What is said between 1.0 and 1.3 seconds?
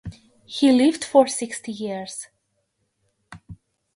for